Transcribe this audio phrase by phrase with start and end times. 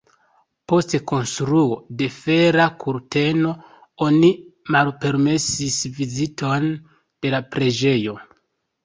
[0.71, 3.51] Post konstruo de Fera kurteno
[4.07, 4.31] oni
[4.77, 6.67] malpermesis viziton
[7.27, 8.17] de la preĝejo.